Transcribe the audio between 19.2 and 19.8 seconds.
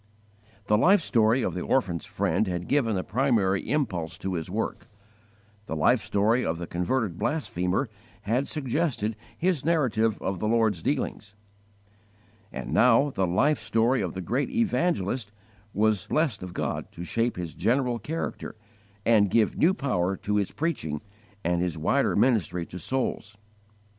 give new